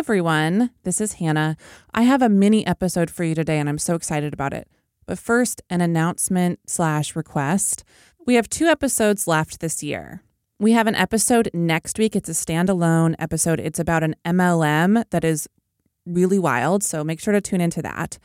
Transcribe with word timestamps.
everyone. 0.00 0.70
This 0.84 0.98
is 0.98 1.12
Hannah. 1.12 1.58
I 1.92 2.04
have 2.04 2.22
a 2.22 2.30
mini 2.30 2.66
episode 2.66 3.10
for 3.10 3.22
you 3.22 3.34
today, 3.34 3.58
and 3.58 3.68
I'm 3.68 3.76
so 3.76 3.94
excited 3.94 4.32
about 4.32 4.54
it. 4.54 4.66
But 5.04 5.18
first, 5.18 5.60
an 5.68 5.82
announcement 5.82 6.58
slash 6.66 7.14
request. 7.14 7.84
We 8.24 8.36
have 8.36 8.48
two 8.48 8.64
episodes 8.64 9.28
left 9.28 9.60
this 9.60 9.82
year. 9.82 10.22
We 10.58 10.72
have 10.72 10.86
an 10.86 10.94
episode 10.94 11.50
next 11.52 11.98
week. 11.98 12.16
It's 12.16 12.30
a 12.30 12.32
standalone 12.32 13.14
episode. 13.18 13.60
It's 13.60 13.78
about 13.78 14.02
an 14.02 14.16
MLM 14.24 15.04
that 15.10 15.22
is 15.22 15.46
really 16.06 16.38
wild. 16.38 16.82
So 16.82 17.04
make 17.04 17.20
sure 17.20 17.34
to 17.34 17.40
tune 17.42 17.60
into 17.60 17.82
that. 17.82 18.16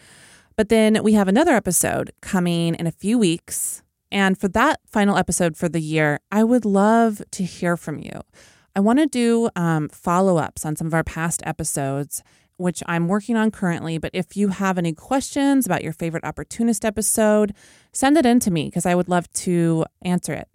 But 0.55 0.69
then 0.69 1.03
we 1.03 1.11
have 1.11 1.27
another 1.27 1.55
episode 1.55 2.13
coming 2.21 2.75
in 2.75 2.87
a 2.87 2.91
few 2.91 3.19
weeks. 3.19 3.83
And 4.13 4.37
for 4.37 4.47
that 4.47 4.79
final 4.87 5.17
episode 5.17 5.57
for 5.57 5.67
the 5.67 5.81
year, 5.81 6.21
I 6.31 6.45
would 6.45 6.63
love 6.63 7.21
to 7.31 7.43
hear 7.43 7.75
from 7.75 7.99
you. 7.99 8.21
I 8.75 8.81
want 8.81 8.99
to 8.99 9.07
do 9.07 9.49
um, 9.55 9.87
follow 9.89 10.37
ups 10.37 10.65
on 10.65 10.75
some 10.75 10.87
of 10.87 10.93
our 10.93 11.03
past 11.03 11.41
episodes, 11.45 12.21
which 12.57 12.83
I'm 12.85 13.07
working 13.07 13.37
on 13.37 13.49
currently. 13.49 13.97
But 13.97 14.11
if 14.13 14.35
you 14.35 14.49
have 14.49 14.77
any 14.77 14.93
questions 14.93 15.65
about 15.65 15.83
your 15.83 15.93
favorite 15.93 16.25
opportunist 16.25 16.83
episode, 16.83 17.53
send 17.93 18.17
it 18.17 18.25
in 18.25 18.39
to 18.41 18.51
me 18.51 18.65
because 18.65 18.85
I 18.85 18.95
would 18.95 19.07
love 19.07 19.31
to 19.33 19.85
answer 20.03 20.33
it. 20.33 20.49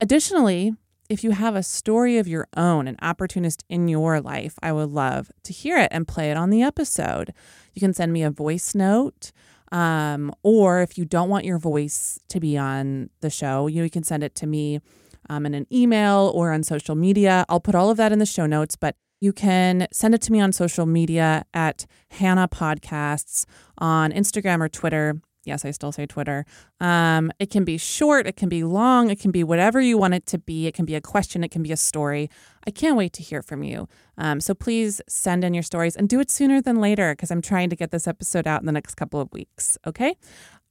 Additionally, 0.00 0.74
if 1.08 1.22
you 1.24 1.32
have 1.32 1.56
a 1.56 1.62
story 1.62 2.18
of 2.18 2.28
your 2.28 2.46
own, 2.56 2.88
an 2.88 2.96
opportunist 3.02 3.64
in 3.68 3.88
your 3.88 4.20
life, 4.20 4.54
I 4.62 4.72
would 4.72 4.90
love 4.90 5.30
to 5.42 5.52
hear 5.52 5.76
it 5.76 5.88
and 5.90 6.08
play 6.08 6.30
it 6.30 6.36
on 6.36 6.50
the 6.50 6.62
episode. 6.62 7.34
You 7.74 7.80
can 7.80 7.92
send 7.92 8.12
me 8.12 8.22
a 8.22 8.30
voice 8.30 8.74
note. 8.74 9.32
Um, 9.72 10.32
or 10.44 10.82
if 10.82 10.96
you 10.96 11.04
don't 11.04 11.28
want 11.28 11.44
your 11.44 11.58
voice 11.58 12.20
to 12.28 12.38
be 12.38 12.56
on 12.56 13.10
the 13.20 13.30
show, 13.30 13.66
you, 13.66 13.78
know, 13.78 13.84
you 13.84 13.90
can 13.90 14.04
send 14.04 14.22
it 14.22 14.36
to 14.36 14.46
me 14.46 14.80
um, 15.28 15.46
in 15.46 15.54
an 15.54 15.66
email 15.72 16.32
or 16.34 16.52
on 16.52 16.62
social 16.62 16.94
media. 16.94 17.44
I'll 17.48 17.60
put 17.60 17.74
all 17.74 17.90
of 17.90 17.96
that 17.96 18.12
in 18.12 18.18
the 18.18 18.26
show 18.26 18.46
notes, 18.46 18.76
but 18.76 18.96
you 19.20 19.32
can 19.32 19.88
send 19.92 20.14
it 20.14 20.20
to 20.22 20.32
me 20.32 20.40
on 20.40 20.52
social 20.52 20.86
media 20.86 21.44
at 21.54 21.86
Hannah 22.10 22.48
Podcasts 22.48 23.46
on 23.78 24.12
Instagram 24.12 24.60
or 24.60 24.68
Twitter. 24.68 25.20
Yes, 25.44 25.64
I 25.64 25.72
still 25.72 25.92
say 25.92 26.06
Twitter. 26.06 26.46
Um, 26.80 27.30
it 27.38 27.50
can 27.50 27.64
be 27.64 27.76
short, 27.76 28.26
it 28.26 28.36
can 28.36 28.48
be 28.48 28.64
long, 28.64 29.10
it 29.10 29.20
can 29.20 29.30
be 29.30 29.44
whatever 29.44 29.80
you 29.80 29.98
want 29.98 30.14
it 30.14 30.26
to 30.26 30.38
be. 30.38 30.66
It 30.66 30.74
can 30.74 30.84
be 30.84 30.94
a 30.94 31.00
question, 31.00 31.44
it 31.44 31.50
can 31.50 31.62
be 31.62 31.72
a 31.72 31.76
story. 31.76 32.30
I 32.66 32.70
can't 32.70 32.96
wait 32.96 33.12
to 33.14 33.22
hear 33.22 33.42
from 33.42 33.62
you. 33.62 33.88
Um, 34.16 34.40
so 34.40 34.54
please 34.54 35.02
send 35.08 35.44
in 35.44 35.52
your 35.52 35.62
stories 35.62 35.96
and 35.96 36.08
do 36.08 36.18
it 36.20 36.30
sooner 36.30 36.62
than 36.62 36.80
later 36.80 37.12
because 37.12 37.30
I'm 37.30 37.42
trying 37.42 37.68
to 37.70 37.76
get 37.76 37.90
this 37.90 38.08
episode 38.08 38.46
out 38.46 38.60
in 38.60 38.66
the 38.66 38.72
next 38.72 38.94
couple 38.94 39.20
of 39.20 39.30
weeks. 39.32 39.76
Okay. 39.86 40.16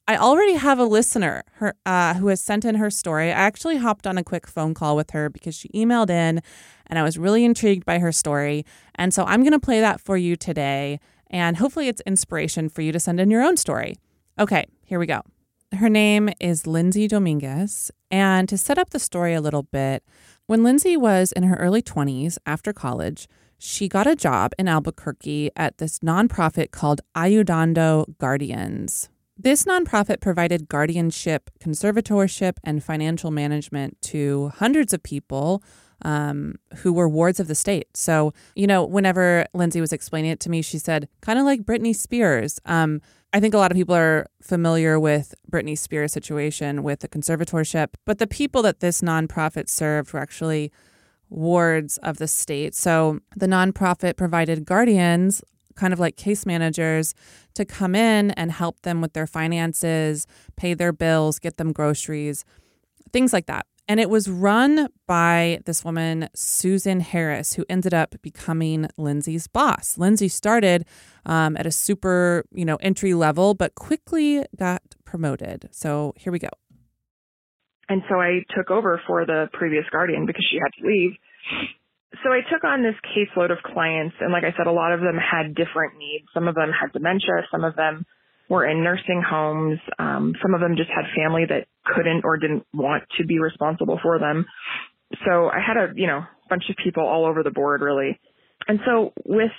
I 0.06 0.18
already 0.18 0.56
have 0.56 0.80
a 0.80 0.84
listener 0.84 1.44
her, 1.54 1.76
uh, 1.86 2.16
who 2.16 2.28
has 2.28 2.42
sent 2.42 2.66
in 2.66 2.76
her 2.76 2.90
story. 2.90 3.30
I 3.30 3.36
actually 3.36 3.78
hopped 3.78 4.06
on 4.06 4.18
a 4.18 4.24
quick 4.24 4.48
phone 4.48 4.74
call 4.74 4.98
with 4.98 5.12
her 5.12 5.30
because 5.30 5.56
she 5.56 5.70
emailed 5.70 6.10
in 6.10 6.42
and 6.88 7.00
I 7.00 7.04
was 7.04 7.18
really 7.18 7.46
intrigued 7.46 7.86
by 7.86 8.00
her 8.00 8.12
story. 8.12 8.66
And 8.96 9.14
so 9.14 9.24
I'm 9.24 9.42
going 9.42 9.54
to 9.54 9.60
play 9.60 9.80
that 9.80 10.02
for 10.02 10.18
you 10.18 10.36
today. 10.36 11.00
And 11.30 11.58
hopefully, 11.58 11.88
it's 11.88 12.02
inspiration 12.02 12.70
for 12.70 12.82
you 12.82 12.92
to 12.92 13.00
send 13.00 13.20
in 13.20 13.32
your 13.32 13.42
own 13.42 13.58
story. 13.58 13.96
Okay, 14.38 14.66
here 14.84 15.00
we 15.00 15.08
go. 15.08 15.22
Her 15.72 15.90
name 15.90 16.30
is 16.40 16.68
Lindsey 16.68 17.08
Dominguez. 17.08 17.90
And 18.12 18.48
to 18.50 18.58
set 18.58 18.78
up 18.78 18.92
the 18.92 19.00
story 19.00 19.34
a 19.34 19.42
little 19.42 19.64
bit, 19.64 20.04
when 20.46 20.64
Lindsey 20.64 20.96
was 20.98 21.32
in 21.32 21.44
her 21.44 21.56
early 21.56 21.82
20s 21.82 22.38
after 22.46 22.74
college, 22.74 23.28
she 23.58 23.88
got 23.88 24.06
a 24.06 24.16
job 24.16 24.52
in 24.60 24.68
Albuquerque 24.68 25.50
at 25.56 25.78
this 25.78 26.00
nonprofit 26.00 26.70
called 26.72 27.02
Ayudando 27.16 28.18
Guardians. 28.20 29.10
This 29.36 29.64
nonprofit 29.66 30.22
provided 30.22 30.68
guardianship, 30.68 31.50
conservatorship, 31.60 32.58
and 32.64 32.84
financial 32.84 33.32
management 33.32 34.00
to 34.04 34.52
hundreds 34.56 34.94
of 34.94 35.02
people 35.02 35.64
um, 36.04 36.56
who 36.78 36.94
were 36.94 37.10
wards 37.10 37.40
of 37.40 37.48
the 37.48 37.56
state. 37.56 37.88
So, 37.96 38.34
you 38.56 38.68
know, 38.68 38.86
whenever 38.86 39.46
Lindsey 39.54 39.82
was 39.82 39.92
explaining 39.92 40.32
it 40.32 40.40
to 40.42 40.50
me, 40.50 40.62
she 40.62 40.78
said, 40.78 41.08
kind 41.22 41.40
of 41.40 41.46
like 41.46 41.64
Britney 41.64 41.96
Spears. 41.96 42.60
Um, 42.66 43.02
I 43.32 43.40
think 43.40 43.56
a 43.56 43.58
lot 43.58 43.72
of 43.72 43.76
people 43.76 43.96
are 43.96 44.28
familiar 44.42 45.00
with 45.00 45.34
Britney 45.52 45.78
Spears' 45.78 46.14
situation 46.14 46.84
with 46.84 47.00
the 47.00 47.08
conservatorship, 47.08 47.96
but 48.06 48.20
the 48.20 48.28
people 48.28 48.62
that 48.62 48.80
this 48.82 49.02
nonprofit 49.02 49.70
served 49.70 50.14
were 50.14 50.20
actually 50.20 50.72
wards 51.30 51.98
of 52.00 52.18
the 52.18 52.28
state. 52.28 52.76
So 52.76 53.20
the 53.36 53.48
nonprofit 53.48 54.18
provided 54.18 54.66
guardians 54.66 55.44
kind 55.76 55.94
of 55.94 56.00
like 56.00 56.16
case 56.16 56.46
managers 56.46 57.14
to 57.56 57.66
come 57.66 57.96
in 57.96 58.32
and 58.32 58.52
help 58.52 58.82
them 58.82 59.02
with 59.02 59.14
their 59.14 59.28
finances, 59.28 60.28
pay 60.56 60.74
their 60.74 60.94
bills, 60.94 61.40
get 61.40 61.58
them 61.58 61.72
groceries, 61.72 62.46
things 63.12 63.34
like 63.34 63.46
that. 63.46 63.66
And 63.88 64.00
it 64.00 64.10
was 64.10 64.30
run 64.30 64.88
by 65.08 65.60
this 65.66 65.84
woman, 65.84 66.30
Susan 66.34 67.02
Harris, 67.02 67.54
who 67.54 67.66
ended 67.68 67.94
up 67.94 68.16
becoming 68.22 68.88
Lindsey's 68.98 69.48
boss. 69.48 69.98
Lindsey 69.98 70.30
started 70.30 70.86
um, 71.26 71.58
at 71.58 71.66
a 71.66 71.72
super, 71.72 72.46
you 72.54 72.64
know, 72.64 72.78
entry 72.78 73.14
level, 73.14 73.54
but 73.54 73.76
quickly 73.76 74.46
got 74.58 74.82
promoted. 75.04 75.68
So 75.72 76.14
here 76.16 76.32
we 76.32 76.40
go. 76.40 76.50
And 77.90 78.02
so 78.10 78.16
I 78.16 78.46
took 78.56 78.72
over 78.72 79.02
for 79.06 79.26
the 79.26 79.50
previous 79.52 79.84
guardian 79.92 80.26
because 80.26 80.46
she 80.50 80.58
had 80.58 80.72
to 80.82 80.88
leave. 80.88 81.12
So 82.22 82.30
I 82.30 82.42
took 82.52 82.64
on 82.64 82.84
this 82.84 82.96
caseload 83.10 83.52
of 83.52 83.58
clients, 83.64 84.16
and 84.20 84.32
like 84.32 84.44
I 84.44 84.54
said, 84.56 84.68
a 84.68 84.72
lot 84.72 84.94
of 84.94 85.00
them 85.00 85.18
had 85.18 85.56
different 85.56 85.98
needs. 85.98 86.26
Some 86.34 86.48
of 86.48 86.56
them 86.56 86.70
had 86.70 86.94
dementia, 86.94 87.48
some 87.52 87.64
of 87.64 87.76
them 87.76 88.06
were 88.50 88.66
in 88.68 88.84
nursing 88.84 89.24
homes, 89.26 89.80
um, 89.98 90.36
some 90.42 90.54
of 90.54 90.62
them 90.62 90.76
just 90.76 90.90
had 90.90 91.06
family 91.16 91.46
that 91.50 91.66
couldn't 91.86 92.24
or 92.24 92.38
didn't 92.38 92.66
want 92.74 93.04
to 93.18 93.26
be 93.26 93.40
responsible 93.40 94.00
for 94.04 94.20
them. 94.20 94.46
So 95.26 95.50
I 95.50 95.60
had 95.60 95.78
a 95.78 95.94
you 95.96 96.08
know 96.08 96.22
bunch 96.50 96.64
of 96.70 96.76
people 96.84 97.04
all 97.04 97.26
over 97.26 97.42
the 97.42 97.52
board 97.52 97.82
really, 97.82 98.20
and 98.68 98.80
so 98.86 99.14
with 99.26 99.52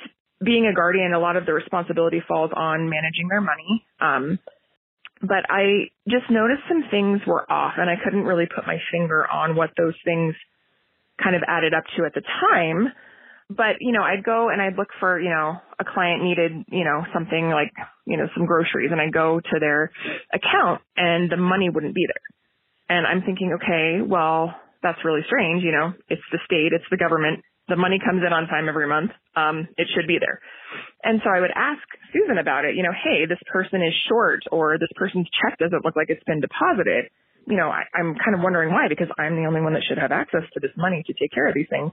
being 0.45 0.67
a 0.67 0.75
guardian, 0.75 1.13
a 1.13 1.19
lot 1.19 1.37
of 1.37 1.47
the 1.47 1.53
responsibility 1.53 2.23
falls 2.27 2.51
on 2.55 2.89
managing 2.89 3.29
their 3.29 3.41
money. 3.41 3.85
Um, 4.01 4.39
but 5.21 5.47
I 5.49 5.91
just 6.09 6.31
noticed 6.31 6.63
some 6.69 6.85
things 6.91 7.21
were 7.27 7.51
off, 7.51 7.75
and 7.79 7.89
I 7.89 7.95
couldn't 8.03 8.25
really 8.25 8.47
put 8.47 8.67
my 8.67 8.79
finger 8.93 9.27
on 9.27 9.57
what 9.57 9.71
those 9.77 9.95
things 10.05 10.35
kind 11.23 11.37
of 11.37 11.43
added 11.47 11.75
up 11.75 11.85
to 11.97 12.05
at 12.05 12.15
the 12.15 12.23
time. 12.23 12.89
But, 13.51 13.77
you 13.81 13.93
know, 13.93 14.03
I'd 14.03 14.25
go 14.25 14.49
and 14.49 14.61
I'd 14.61 14.79
look 14.79 14.89
for, 14.99 15.21
you 15.21 15.29
know, 15.29 15.61
a 15.79 15.85
client 15.85 16.25
needed, 16.25 16.65
you 16.73 16.85
know, 16.85 17.05
something 17.13 17.51
like, 17.51 17.73
you 18.07 18.17
know, 18.17 18.27
some 18.35 18.47
groceries 18.47 18.91
and 18.91 19.01
I'd 19.01 19.13
go 19.13 19.39
to 19.39 19.61
their 19.61 19.93
account 20.33 20.81
and 20.97 21.31
the 21.31 21.37
money 21.37 21.69
wouldn't 21.69 21.95
be 21.95 22.07
there. 22.09 22.25
And 22.89 23.07
I'm 23.07 23.23
thinking, 23.23 23.53
okay, 23.61 24.01
well, 24.01 24.55
that's 24.83 25.05
really 25.05 25.23
strange. 25.27 25.63
You 25.63 25.73
know, 25.73 25.93
it's 26.09 26.25
the 26.33 26.39
state, 26.45 26.73
it's 26.73 26.89
the 26.91 26.97
government. 26.97 27.45
The 27.69 27.77
money 27.77 27.97
comes 27.97 28.21
in 28.21 28.33
on 28.33 28.47
time 28.47 28.69
every 28.69 28.89
month. 28.89 29.11
Um, 29.37 29.69
it 29.77 29.89
should 29.95 30.07
be 30.07 30.21
there. 30.21 30.41
And 31.03 31.21
so 31.25 31.31
I 31.31 31.41
would 31.41 31.53
ask 31.55 31.81
Susan 32.13 32.37
about 32.37 32.65
it, 32.65 32.77
you 32.77 32.83
know, 32.83 32.93
hey, 32.93 33.25
this 33.25 33.41
person 33.49 33.81
is 33.81 33.93
short 34.09 34.45
or 34.53 34.77
this 34.77 34.93
person's 34.97 35.29
check 35.41 35.57
doesn't 35.59 35.85
look 35.85 35.97
like 35.97 36.09
it's 36.09 36.25
been 36.25 36.41
deposited 36.41 37.09
you 37.47 37.57
know, 37.57 37.69
I, 37.69 37.85
I'm 37.95 38.15
kind 38.15 38.35
of 38.35 38.41
wondering 38.43 38.73
why 38.73 38.89
because 38.89 39.09
I'm 39.19 39.37
the 39.37 39.47
only 39.47 39.61
one 39.61 39.75
that 39.75 39.83
should 39.87 39.99
have 39.99 40.13
access 40.13 40.43
to 40.55 40.61
this 40.61 40.73
money 40.77 41.03
to 41.07 41.13
take 41.13 41.33
care 41.33 41.47
of 41.47 41.55
these 41.55 41.69
things. 41.69 41.93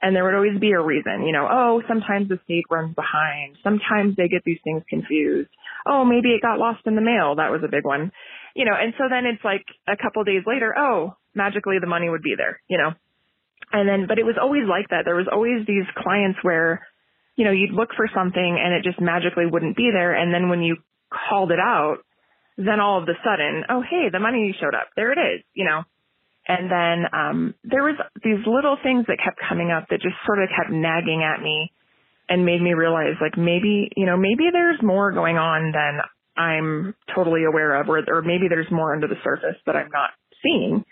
And 0.00 0.14
there 0.14 0.22
would 0.24 0.34
always 0.34 0.58
be 0.60 0.70
a 0.70 0.80
reason, 0.80 1.26
you 1.26 1.32
know, 1.32 1.48
oh, 1.50 1.82
sometimes 1.88 2.28
the 2.28 2.38
state 2.44 2.64
runs 2.70 2.94
behind. 2.94 3.58
Sometimes 3.64 4.14
they 4.14 4.28
get 4.28 4.42
these 4.44 4.62
things 4.62 4.82
confused. 4.88 5.50
Oh, 5.86 6.04
maybe 6.04 6.30
it 6.30 6.42
got 6.42 6.58
lost 6.58 6.86
in 6.86 6.94
the 6.94 7.02
mail. 7.02 7.34
That 7.34 7.50
was 7.50 7.62
a 7.64 7.70
big 7.70 7.84
one. 7.84 8.12
You 8.54 8.64
know, 8.64 8.74
and 8.78 8.94
so 8.96 9.04
then 9.10 9.26
it's 9.26 9.42
like 9.42 9.66
a 9.88 9.96
couple 10.00 10.22
days 10.22 10.42
later, 10.46 10.74
oh, 10.76 11.16
magically 11.34 11.78
the 11.80 11.90
money 11.90 12.08
would 12.08 12.22
be 12.22 12.34
there, 12.36 12.60
you 12.68 12.78
know. 12.78 12.94
And 13.72 13.88
then, 13.88 14.06
but 14.06 14.18
it 14.18 14.24
was 14.24 14.36
always 14.40 14.64
like 14.68 14.90
that. 14.90 15.02
There 15.04 15.16
was 15.16 15.28
always 15.30 15.66
these 15.66 15.86
clients 15.96 16.38
where, 16.42 16.86
you 17.36 17.44
know, 17.44 17.50
you'd 17.50 17.74
look 17.74 17.90
for 17.96 18.08
something 18.14 18.58
and 18.62 18.74
it 18.74 18.84
just 18.84 19.00
magically 19.00 19.46
wouldn't 19.46 19.76
be 19.76 19.90
there. 19.92 20.14
And 20.14 20.32
then 20.32 20.48
when 20.48 20.62
you 20.62 20.76
called 21.10 21.50
it 21.50 21.58
out, 21.58 21.98
then 22.58 22.80
all 22.80 23.00
of 23.00 23.08
a 23.08 23.14
sudden, 23.22 23.64
oh, 23.70 23.80
hey, 23.80 24.10
the 24.10 24.18
money 24.18 24.54
showed 24.60 24.74
up. 24.74 24.90
There 24.96 25.12
it 25.12 25.18
is, 25.18 25.44
you 25.54 25.64
know. 25.64 25.84
And 26.48 26.70
then 26.70 27.06
um, 27.12 27.54
there 27.62 27.84
was 27.84 27.94
these 28.24 28.42
little 28.46 28.76
things 28.82 29.06
that 29.06 29.18
kept 29.22 29.38
coming 29.48 29.70
up 29.70 29.86
that 29.90 30.02
just 30.02 30.16
sort 30.26 30.42
of 30.42 30.48
kept 30.50 30.70
nagging 30.70 31.22
at 31.22 31.40
me 31.40 31.70
and 32.28 32.44
made 32.44 32.60
me 32.60 32.74
realize 32.74 33.14
like 33.20 33.38
maybe, 33.38 33.90
you 33.96 34.06
know, 34.06 34.16
maybe 34.16 34.50
there's 34.50 34.82
more 34.82 35.12
going 35.12 35.36
on 35.36 35.72
than 35.72 36.00
I'm 36.36 36.94
totally 37.14 37.44
aware 37.44 37.80
of 37.80 37.88
or, 37.88 38.02
or 38.08 38.22
maybe 38.22 38.48
there's 38.48 38.70
more 38.72 38.92
under 38.92 39.06
the 39.06 39.20
surface 39.22 39.56
that 39.66 39.76
I'm 39.76 39.90
not 39.92 40.10
seeing. 40.42 40.84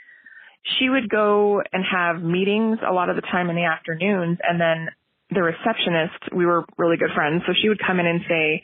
She 0.78 0.88
would 0.88 1.08
go 1.08 1.62
and 1.72 1.84
have 1.90 2.22
meetings 2.22 2.78
a 2.86 2.92
lot 2.92 3.08
of 3.08 3.16
the 3.16 3.22
time 3.22 3.50
in 3.50 3.56
the 3.56 3.64
afternoons 3.64 4.38
and 4.42 4.60
then 4.60 4.88
the 5.30 5.42
receptionist, 5.42 6.34
we 6.34 6.46
were 6.46 6.64
really 6.78 6.96
good 6.96 7.10
friends, 7.14 7.42
so 7.46 7.52
she 7.60 7.68
would 7.68 7.80
come 7.84 7.98
in 7.98 8.06
and 8.06 8.20
say, 8.28 8.62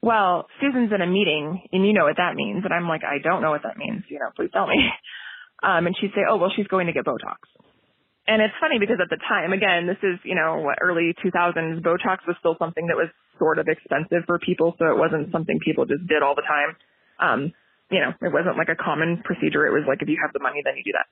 well, 0.00 0.46
Susan's 0.60 0.92
in 0.94 1.02
a 1.02 1.06
meeting 1.06 1.62
and 1.72 1.86
you 1.86 1.92
know 1.92 2.04
what 2.04 2.16
that 2.18 2.34
means. 2.34 2.64
And 2.64 2.72
I'm 2.72 2.88
like, 2.88 3.02
I 3.02 3.18
don't 3.22 3.42
know 3.42 3.50
what 3.50 3.62
that 3.64 3.76
means. 3.76 4.04
You 4.08 4.18
know, 4.20 4.30
please 4.36 4.50
tell 4.52 4.66
me. 4.66 4.78
Um, 5.60 5.90
and 5.90 5.96
she'd 5.98 6.14
say, 6.14 6.22
oh, 6.22 6.36
well, 6.36 6.52
she's 6.54 6.68
going 6.68 6.86
to 6.86 6.92
get 6.92 7.04
Botox. 7.04 7.42
And 8.28 8.40
it's 8.40 8.54
funny 8.60 8.78
because 8.78 9.02
at 9.02 9.10
the 9.10 9.18
time, 9.18 9.52
again, 9.52 9.88
this 9.88 9.98
is, 10.04 10.20
you 10.22 10.36
know, 10.36 10.62
what, 10.62 10.78
early 10.80 11.16
2000s, 11.18 11.82
Botox 11.82 12.22
was 12.28 12.36
still 12.38 12.54
something 12.60 12.86
that 12.86 12.94
was 12.94 13.08
sort 13.40 13.58
of 13.58 13.66
expensive 13.66 14.22
for 14.26 14.38
people. 14.38 14.76
So 14.78 14.86
it 14.86 14.96
wasn't 14.96 15.32
something 15.32 15.58
people 15.58 15.84
just 15.84 16.06
did 16.06 16.22
all 16.22 16.36
the 16.36 16.46
time. 16.46 16.76
Um, 17.18 17.52
you 17.90 17.98
know, 17.98 18.14
it 18.22 18.32
wasn't 18.32 18.56
like 18.56 18.68
a 18.68 18.76
common 18.76 19.22
procedure. 19.24 19.66
It 19.66 19.72
was 19.72 19.82
like, 19.88 20.02
if 20.02 20.08
you 20.08 20.18
have 20.22 20.32
the 20.32 20.38
money, 20.38 20.62
then 20.62 20.74
you 20.76 20.84
do 20.84 20.94
that. 20.94 21.10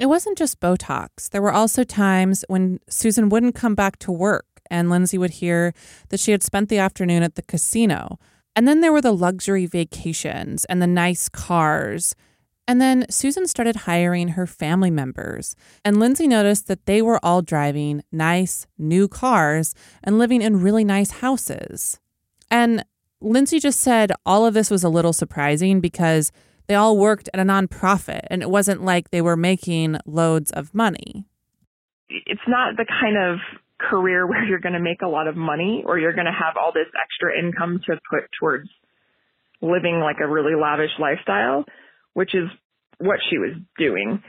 It 0.00 0.06
wasn't 0.06 0.38
just 0.38 0.60
Botox. 0.60 1.28
There 1.28 1.42
were 1.42 1.52
also 1.52 1.84
times 1.84 2.42
when 2.48 2.80
Susan 2.88 3.28
wouldn't 3.28 3.54
come 3.54 3.74
back 3.74 3.98
to 3.98 4.10
work 4.10 4.46
and 4.70 4.90
Lindsey 4.90 5.18
would 5.18 5.30
hear 5.30 5.74
that 6.08 6.20
she 6.20 6.32
had 6.32 6.42
spent 6.42 6.68
the 6.68 6.78
afternoon 6.78 7.22
at 7.22 7.34
the 7.34 7.42
casino. 7.42 8.18
And 8.56 8.66
then 8.66 8.80
there 8.80 8.92
were 8.92 9.00
the 9.00 9.12
luxury 9.12 9.66
vacations 9.66 10.64
and 10.66 10.80
the 10.80 10.86
nice 10.86 11.28
cars. 11.28 12.14
And 12.66 12.80
then 12.80 13.06
Susan 13.10 13.46
started 13.46 13.76
hiring 13.76 14.28
her 14.28 14.46
family 14.46 14.90
members. 14.90 15.56
And 15.84 15.98
Lindsey 15.98 16.28
noticed 16.28 16.68
that 16.68 16.86
they 16.86 17.02
were 17.02 17.18
all 17.24 17.42
driving 17.42 18.02
nice, 18.12 18.66
new 18.78 19.08
cars 19.08 19.74
and 20.04 20.18
living 20.18 20.42
in 20.42 20.60
really 20.60 20.84
nice 20.84 21.10
houses. 21.10 21.98
And 22.50 22.84
Lindsey 23.20 23.60
just 23.60 23.80
said 23.80 24.12
all 24.24 24.46
of 24.46 24.54
this 24.54 24.70
was 24.70 24.84
a 24.84 24.88
little 24.88 25.12
surprising 25.12 25.80
because 25.80 26.32
they 26.66 26.74
all 26.74 26.96
worked 26.96 27.28
at 27.34 27.40
a 27.40 27.44
nonprofit 27.44 28.20
and 28.28 28.42
it 28.42 28.50
wasn't 28.50 28.84
like 28.84 29.10
they 29.10 29.20
were 29.20 29.36
making 29.36 29.98
loads 30.06 30.50
of 30.52 30.72
money. 30.74 31.24
It's 32.08 32.40
not 32.46 32.76
the 32.76 32.86
kind 32.86 33.16
of 33.16 33.38
career 33.88 34.26
where 34.28 34.44
you're 34.44 34.60
going 34.60 34.74
to 34.74 34.80
make 34.80 35.02
a 35.02 35.08
lot 35.08 35.28
of 35.28 35.36
money 35.36 35.82
or 35.86 35.98
you're 35.98 36.14
going 36.14 36.26
to 36.26 36.32
have 36.32 36.56
all 36.60 36.72
this 36.72 36.88
extra 36.94 37.38
income 37.38 37.80
to 37.86 37.98
put 38.10 38.24
towards 38.38 38.68
living 39.62 40.00
like 40.00 40.16
a 40.22 40.28
really 40.28 40.54
lavish 40.60 40.90
lifestyle, 40.98 41.64
which 42.14 42.34
is 42.34 42.48
what 42.98 43.18
she 43.28 43.38
was 43.38 43.52
doing. 43.78 44.22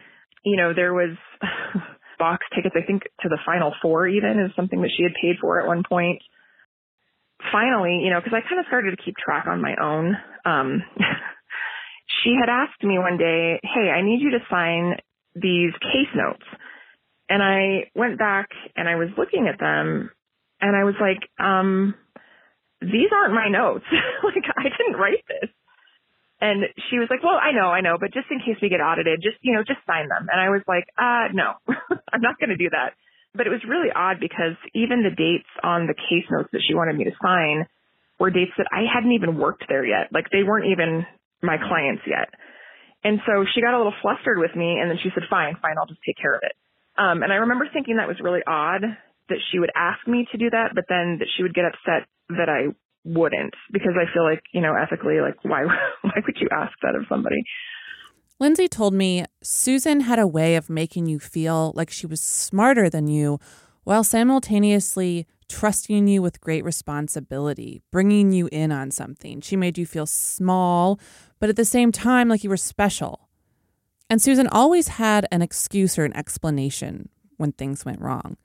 You 0.44 0.58
know, 0.58 0.74
there 0.74 0.94
was 0.94 1.18
box 2.20 2.46
tickets, 2.56 2.76
I 2.78 2.86
think 2.86 3.04
to 3.22 3.30
the 3.30 3.40
final 3.46 3.74
four 3.82 4.08
even 4.08 4.40
is 4.46 4.56
something 4.56 4.82
that 4.82 4.92
she 4.96 5.04
had 5.04 5.14
paid 5.22 5.38
for 5.40 5.60
at 5.60 5.68
one 5.68 5.84
point. 5.88 6.22
Finally, 7.52 8.02
you 8.04 8.12
know, 8.12 8.22
cause 8.22 8.34
I 8.34 8.48
kind 8.48 8.60
of 8.60 8.68
started 8.68 8.92
to 8.92 9.04
keep 9.04 9.16
track 9.18 9.46
on 9.48 9.62
my 9.62 9.76
own. 9.82 10.16
Um, 10.46 10.84
she 12.24 12.36
had 12.40 12.50
asked 12.50 12.84
me 12.84 13.00
one 13.00 13.18
day, 13.18 13.60
Hey, 13.64 13.90
I 13.90 14.04
need 14.04 14.22
you 14.22 14.32
to 14.32 14.46
sign 14.50 14.96
these 15.36 15.74
case 15.82 16.12
notes. 16.16 16.46
And 17.32 17.40
I 17.40 17.88
went 17.96 18.20
back 18.20 18.50
and 18.76 18.90
I 18.90 19.00
was 19.00 19.08
looking 19.18 19.48
at 19.48 19.58
them 19.58 20.12
and 20.60 20.76
I 20.76 20.84
was 20.84 21.00
like, 21.00 21.24
um, 21.40 21.96
these 22.82 23.08
aren't 23.08 23.34
my 23.34 23.48
notes. 23.48 23.88
like 24.28 24.44
I 24.52 24.68
didn't 24.68 25.00
write 25.00 25.24
this. 25.32 25.50
And 26.42 26.68
she 26.90 27.00
was 27.00 27.08
like, 27.08 27.24
well, 27.24 27.40
I 27.40 27.56
know, 27.56 27.72
I 27.72 27.80
know, 27.80 27.96
but 27.96 28.12
just 28.12 28.28
in 28.32 28.44
case 28.44 28.60
we 28.60 28.68
get 28.68 28.84
audited, 28.84 29.24
just, 29.24 29.40
you 29.40 29.56
know, 29.56 29.64
just 29.64 29.80
sign 29.88 30.12
them. 30.12 30.28
And 30.28 30.42
I 30.42 30.52
was 30.52 30.60
like, 30.68 30.84
uh, 31.00 31.32
no, 31.32 31.56
I'm 32.12 32.20
not 32.20 32.36
going 32.36 32.50
to 32.50 32.60
do 32.60 32.68
that. 32.76 33.00
But 33.32 33.48
it 33.48 33.56
was 33.56 33.64
really 33.64 33.96
odd 33.96 34.20
because 34.20 34.60
even 34.76 35.00
the 35.00 35.16
dates 35.16 35.48
on 35.64 35.88
the 35.88 35.96
case 35.96 36.28
notes 36.28 36.50
that 36.52 36.66
she 36.68 36.76
wanted 36.76 37.00
me 37.00 37.06
to 37.06 37.16
sign 37.24 37.64
were 38.20 38.28
dates 38.28 38.52
that 38.58 38.68
I 38.76 38.92
hadn't 38.92 39.16
even 39.16 39.40
worked 39.40 39.72
there 39.72 39.86
yet. 39.86 40.12
Like 40.12 40.28
they 40.36 40.44
weren't 40.44 40.68
even 40.68 41.08
my 41.40 41.56
clients 41.56 42.04
yet. 42.04 42.28
And 43.08 43.24
so 43.24 43.46
she 43.48 43.62
got 43.62 43.72
a 43.72 43.80
little 43.80 43.96
flustered 44.02 44.36
with 44.36 44.52
me 44.52 44.84
and 44.84 44.92
then 44.92 45.00
she 45.00 45.16
said, 45.16 45.24
fine, 45.30 45.56
fine, 45.62 45.80
I'll 45.80 45.88
just 45.88 46.04
take 46.04 46.20
care 46.20 46.36
of 46.36 46.44
it. 46.44 46.60
Um, 46.98 47.24
and 47.24 47.32
I 47.32 47.38
remember 47.38 47.66
thinking 47.72 47.98
that 47.98 48.08
was 48.08 48.18
really 48.22 48.42
odd 48.46 48.82
that 49.30 49.38
she 49.52 49.60
would 49.60 49.72
ask 49.76 50.06
me 50.08 50.28
to 50.32 50.38
do 50.38 50.50
that, 50.50 50.72
but 50.76 50.86
then 50.90 51.18
that 51.20 51.28
she 51.36 51.44
would 51.44 51.54
get 51.54 51.66
upset 51.66 52.08
that 52.30 52.50
I 52.50 52.74
wouldn't 53.04 53.54
because 53.72 53.94
I 53.96 54.12
feel 54.14 54.24
like, 54.24 54.44
you 54.54 54.62
know, 54.62 54.76
ethically, 54.76 55.20
like 55.22 55.44
why 55.44 55.64
why 56.02 56.14
would 56.16 56.38
you 56.40 56.50
ask 56.52 56.74
that 56.84 56.96
of 56.96 57.06
somebody? 57.10 57.44
Lindsey 58.40 58.68
told 58.68 58.94
me 58.94 59.26
Susan 59.44 60.02
had 60.02 60.20
a 60.20 60.28
way 60.28 60.56
of 60.56 60.70
making 60.70 61.06
you 61.06 61.20
feel 61.20 61.74
like 61.76 61.92
she 61.92 62.08
was 62.08 62.22
smarter 62.22 62.90
than 62.90 63.08
you 63.08 63.40
while 63.84 64.04
simultaneously 64.04 65.28
trusting 65.48 66.08
you 66.08 66.22
with 66.22 66.42
great 66.42 66.64
responsibility, 66.64 67.82
bringing 67.92 68.32
you 68.32 68.48
in 68.52 68.72
on 68.72 68.90
something. 68.90 69.42
She 69.42 69.56
made 69.56 69.78
you 69.78 69.86
feel 69.86 70.06
small, 70.06 71.00
but 71.40 71.50
at 71.50 71.56
the 71.56 71.66
same 71.66 71.92
time, 71.92 72.30
like 72.30 72.44
you 72.44 72.50
were 72.50 72.58
special. 72.58 73.28
And 74.12 74.22
Susan 74.22 74.48
always 74.48 74.90
had 74.90 75.26
an 75.32 75.42
excuse 75.42 75.98
or 75.98 76.04
an 76.04 76.14
explanation 76.18 77.08
when 77.38 77.54
things 77.54 77.86
went 77.86 78.02
wrong. 78.02 78.36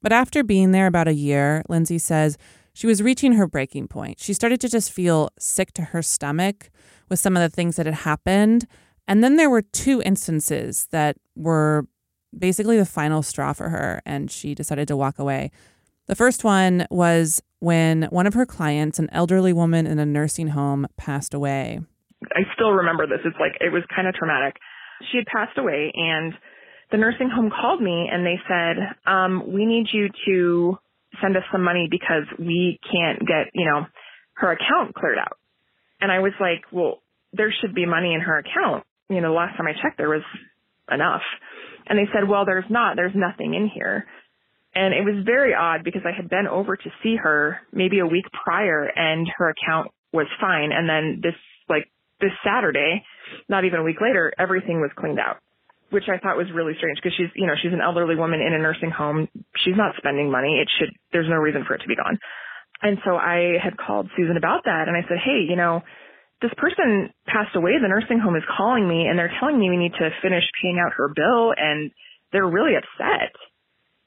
But 0.00 0.12
after 0.12 0.42
being 0.42 0.72
there 0.72 0.86
about 0.86 1.08
a 1.08 1.12
year, 1.12 1.62
Lindsey 1.68 1.98
says 1.98 2.38
she 2.72 2.86
was 2.86 3.02
reaching 3.02 3.34
her 3.34 3.46
breaking 3.46 3.88
point. 3.88 4.18
She 4.18 4.32
started 4.32 4.62
to 4.62 4.68
just 4.70 4.90
feel 4.90 5.28
sick 5.38 5.74
to 5.74 5.82
her 5.82 6.00
stomach 6.00 6.70
with 7.10 7.18
some 7.18 7.36
of 7.36 7.42
the 7.42 7.54
things 7.54 7.76
that 7.76 7.84
had 7.84 7.96
happened. 7.96 8.66
And 9.06 9.22
then 9.22 9.36
there 9.36 9.50
were 9.50 9.60
two 9.60 10.00
instances 10.06 10.88
that 10.90 11.18
were 11.36 11.86
basically 12.38 12.78
the 12.78 12.86
final 12.86 13.22
straw 13.22 13.52
for 13.52 13.68
her, 13.68 14.00
and 14.06 14.30
she 14.30 14.54
decided 14.54 14.88
to 14.88 14.96
walk 14.96 15.18
away. 15.18 15.50
The 16.06 16.16
first 16.16 16.44
one 16.44 16.86
was 16.90 17.42
when 17.58 18.04
one 18.04 18.26
of 18.26 18.32
her 18.32 18.46
clients, 18.46 18.98
an 18.98 19.10
elderly 19.12 19.52
woman 19.52 19.86
in 19.86 19.98
a 19.98 20.06
nursing 20.06 20.48
home, 20.48 20.86
passed 20.96 21.34
away. 21.34 21.80
I 22.34 22.40
still 22.54 22.70
remember 22.70 23.06
this. 23.06 23.20
It's 23.26 23.36
like 23.38 23.58
it 23.60 23.70
was 23.70 23.82
kind 23.94 24.08
of 24.08 24.14
traumatic 24.14 24.56
she 25.10 25.18
had 25.18 25.26
passed 25.26 25.58
away 25.58 25.92
and 25.94 26.32
the 26.90 26.98
nursing 26.98 27.30
home 27.30 27.50
called 27.50 27.80
me 27.80 28.08
and 28.12 28.26
they 28.26 28.38
said, 28.48 28.76
um, 29.06 29.52
we 29.52 29.64
need 29.64 29.86
you 29.92 30.08
to 30.26 30.78
send 31.20 31.36
us 31.36 31.42
some 31.52 31.62
money 31.62 31.88
because 31.90 32.24
we 32.38 32.78
can't 32.90 33.20
get, 33.20 33.50
you 33.54 33.66
know, 33.66 33.86
her 34.34 34.52
account 34.52 34.94
cleared 34.94 35.18
out. 35.18 35.38
And 36.00 36.10
I 36.10 36.20
was 36.20 36.32
like, 36.40 36.64
well, 36.72 36.98
there 37.32 37.52
should 37.60 37.74
be 37.74 37.86
money 37.86 38.14
in 38.14 38.20
her 38.20 38.38
account. 38.38 38.84
You 39.08 39.20
know, 39.20 39.28
the 39.28 39.34
last 39.34 39.56
time 39.56 39.66
I 39.66 39.72
checked, 39.80 39.98
there 39.98 40.08
was 40.08 40.22
enough. 40.90 41.22
And 41.86 41.98
they 41.98 42.08
said, 42.12 42.28
well, 42.28 42.44
there's 42.44 42.64
not, 42.70 42.96
there's 42.96 43.14
nothing 43.14 43.54
in 43.54 43.68
here. 43.72 44.06
And 44.74 44.94
it 44.94 45.04
was 45.04 45.24
very 45.26 45.52
odd 45.54 45.82
because 45.84 46.02
I 46.04 46.16
had 46.16 46.30
been 46.30 46.46
over 46.46 46.76
to 46.76 46.90
see 47.02 47.16
her 47.16 47.58
maybe 47.72 47.98
a 47.98 48.06
week 48.06 48.26
prior 48.44 48.84
and 48.84 49.28
her 49.36 49.50
account 49.50 49.90
was 50.12 50.26
fine. 50.40 50.70
And 50.72 50.88
then 50.88 51.20
this, 51.22 51.34
like, 51.68 51.90
this 52.20 52.30
Saturday, 52.44 53.04
not 53.48 53.64
even 53.64 53.80
a 53.80 53.82
week 53.82 54.00
later, 54.00 54.32
everything 54.38 54.80
was 54.80 54.90
cleaned 54.96 55.18
out, 55.18 55.38
which 55.90 56.08
I 56.08 56.18
thought 56.18 56.36
was 56.36 56.46
really 56.54 56.74
strange 56.78 56.98
because 57.02 57.16
she's, 57.16 57.30
you 57.34 57.46
know, 57.46 57.54
she's 57.60 57.72
an 57.72 57.80
elderly 57.80 58.16
woman 58.16 58.40
in 58.40 58.52
a 58.52 58.58
nursing 58.58 58.90
home. 58.90 59.28
She's 59.64 59.76
not 59.76 59.96
spending 59.96 60.30
money. 60.30 60.60
It 60.60 60.68
should, 60.78 60.90
there's 61.12 61.28
no 61.28 61.36
reason 61.36 61.64
for 61.66 61.74
it 61.74 61.82
to 61.82 61.88
be 61.88 61.96
gone. 61.96 62.18
And 62.82 62.98
so 63.04 63.16
I 63.16 63.60
had 63.62 63.76
called 63.76 64.08
Susan 64.16 64.36
about 64.36 64.64
that 64.64 64.88
and 64.88 64.96
I 64.96 65.06
said, 65.08 65.18
Hey, 65.22 65.44
you 65.48 65.56
know, 65.56 65.82
this 66.40 66.52
person 66.56 67.12
passed 67.26 67.54
away. 67.54 67.76
The 67.76 67.88
nursing 67.88 68.18
home 68.18 68.36
is 68.36 68.42
calling 68.56 68.88
me 68.88 69.06
and 69.06 69.18
they're 69.18 69.32
telling 69.38 69.60
me 69.60 69.68
we 69.68 69.76
need 69.76 69.92
to 70.00 70.08
finish 70.22 70.44
paying 70.62 70.80
out 70.80 70.96
her 70.96 71.12
bill 71.12 71.52
and 71.56 71.90
they're 72.32 72.48
really 72.48 72.72
upset. 72.76 73.36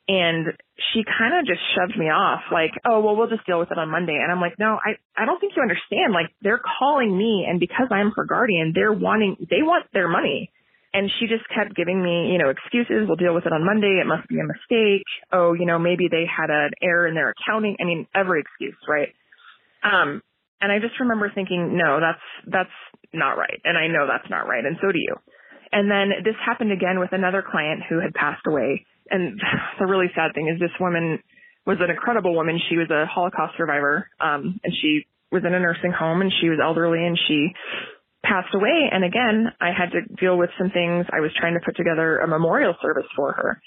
And 0.07 0.47
she 0.91 1.03
kind 1.07 1.39
of 1.39 1.47
just 1.47 1.61
shoved 1.75 1.97
me 1.97 2.07
off 2.07 2.41
like, 2.51 2.71
oh, 2.83 2.99
well, 2.99 3.15
we'll 3.15 3.29
just 3.29 3.45
deal 3.45 3.59
with 3.59 3.71
it 3.71 3.77
on 3.77 3.89
Monday. 3.89 4.19
And 4.21 4.31
I'm 4.31 4.41
like, 4.41 4.59
no, 4.59 4.77
I, 4.83 4.99
I 5.15 5.25
don't 5.25 5.39
think 5.39 5.53
you 5.55 5.61
understand. 5.61 6.11
Like 6.11 6.27
they're 6.41 6.59
calling 6.59 7.17
me 7.17 7.47
and 7.47 7.59
because 7.59 7.87
I'm 7.89 8.11
her 8.15 8.25
guardian, 8.25 8.73
they're 8.75 8.91
wanting, 8.91 9.37
they 9.49 9.63
want 9.63 9.85
their 9.93 10.09
money. 10.09 10.51
And 10.93 11.09
she 11.19 11.25
just 11.25 11.47
kept 11.49 11.73
giving 11.75 12.03
me, 12.03 12.31
you 12.31 12.37
know, 12.37 12.49
excuses. 12.49 13.07
We'll 13.07 13.15
deal 13.15 13.33
with 13.33 13.47
it 13.47 13.53
on 13.53 13.65
Monday. 13.65 13.99
It 13.99 14.05
must 14.05 14.27
be 14.27 14.37
a 14.39 14.45
mistake. 14.45 15.07
Oh, 15.31 15.53
you 15.53 15.65
know, 15.65 15.79
maybe 15.79 16.07
they 16.11 16.25
had 16.29 16.51
an 16.51 16.71
error 16.83 17.07
in 17.07 17.15
their 17.15 17.33
accounting. 17.33 17.77
I 17.79 17.85
mean, 17.85 18.05
every 18.13 18.41
excuse, 18.41 18.77
right? 18.87 19.09
Um, 19.81 20.21
and 20.61 20.71
I 20.71 20.79
just 20.79 20.99
remember 20.99 21.31
thinking, 21.33 21.77
no, 21.77 21.99
that's, 21.99 22.21
that's 22.45 22.75
not 23.11 23.37
right. 23.39 23.59
And 23.63 23.77
I 23.77 23.87
know 23.87 24.05
that's 24.05 24.29
not 24.29 24.47
right. 24.47 24.63
And 24.63 24.77
so 24.81 24.91
do 24.91 24.99
you. 24.99 25.15
And 25.71 25.89
then 25.89 26.23
this 26.23 26.35
happened 26.45 26.71
again 26.71 26.99
with 26.99 27.13
another 27.13 27.41
client 27.41 27.81
who 27.89 27.99
had 27.99 28.13
passed 28.13 28.45
away 28.45 28.85
and 29.09 29.39
the 29.79 29.85
really 29.85 30.07
sad 30.15 30.33
thing 30.33 30.49
is 30.53 30.59
this 30.59 30.75
woman 30.79 31.19
was 31.65 31.77
an 31.79 31.89
incredible 31.89 32.35
woman. 32.35 32.59
She 32.69 32.77
was 32.77 32.89
a 32.89 33.05
Holocaust 33.05 33.53
survivor, 33.57 34.09
um, 34.19 34.59
and 34.63 34.73
she 34.81 35.05
was 35.31 35.43
in 35.45 35.53
a 35.53 35.59
nursing 35.59 35.91
home 35.91 36.21
and 36.21 36.31
she 36.39 36.47
was 36.47 36.59
elderly 36.61 37.03
and 37.03 37.17
she 37.27 37.49
passed 38.23 38.53
away. 38.53 38.87
And 38.91 39.03
again, 39.03 39.47
I 39.59 39.71
had 39.75 39.91
to 39.91 40.01
deal 40.15 40.37
with 40.37 40.51
some 40.57 40.69
things. 40.69 41.05
I 41.11 41.19
was 41.19 41.31
trying 41.35 41.55
to 41.55 41.65
put 41.65 41.75
together 41.75 42.19
a 42.19 42.27
memorial 42.27 42.75
service 42.81 43.09
for 43.15 43.33
her. 43.33 43.61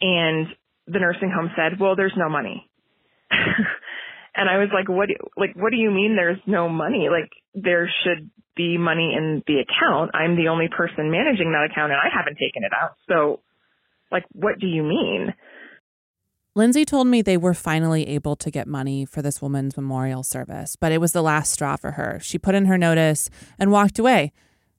And 0.00 0.48
the 0.86 0.98
nursing 0.98 1.30
home 1.30 1.50
said, 1.56 1.78
well, 1.80 1.94
there's 1.94 2.16
no 2.16 2.28
money. 2.28 2.68
and 4.34 4.50
I 4.50 4.58
was 4.58 4.68
like, 4.74 4.88
what, 4.88 5.08
do, 5.08 5.14
like, 5.36 5.54
what 5.54 5.70
do 5.70 5.76
you 5.76 5.90
mean 5.90 6.16
there's 6.16 6.42
no 6.46 6.68
money? 6.68 7.08
Like, 7.08 7.30
there 7.54 7.88
should 8.02 8.28
be 8.56 8.76
money 8.76 9.14
in 9.16 9.42
the 9.46 9.62
account. 9.62 10.10
I'm 10.14 10.36
the 10.36 10.48
only 10.48 10.68
person 10.68 11.10
managing 11.10 11.52
that 11.52 11.70
account 11.70 11.92
and 11.92 12.00
I 12.00 12.10
haven't 12.10 12.38
taken 12.42 12.64
it 12.64 12.72
out. 12.74 12.98
So 13.08 13.40
like, 14.14 14.24
what 14.32 14.58
do 14.58 14.66
you 14.66 14.82
mean? 14.82 15.34
Lindsey 16.56 16.84
told 16.84 17.08
me 17.08 17.20
they 17.20 17.36
were 17.36 17.52
finally 17.52 18.06
able 18.06 18.36
to 18.36 18.50
get 18.50 18.68
money 18.68 19.04
for 19.04 19.20
this 19.22 19.42
woman's 19.42 19.76
memorial 19.76 20.22
service, 20.22 20.76
but 20.76 20.92
it 20.92 21.00
was 21.00 21.12
the 21.12 21.22
last 21.22 21.52
straw 21.52 21.76
for 21.76 21.92
her. 21.92 22.20
She 22.22 22.38
put 22.38 22.54
in 22.54 22.66
her 22.66 22.78
notice 22.78 23.28
and 23.58 23.72
walked 23.72 23.98
away. 23.98 24.32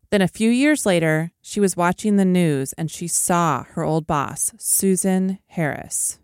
Then 0.10 0.22
a 0.22 0.27
few 0.30 0.50
years 0.50 0.86
later, 0.86 1.34
she 1.42 1.60
was 1.60 1.75
watching 1.75 2.15
the 2.15 2.24
news 2.24 2.72
and 2.74 2.89
she 2.89 3.10
saw 3.10 3.63
her 3.63 3.84
old 3.84 4.08
boss, 4.08 4.54
Susan 4.58 5.39
Harris. 5.48 6.20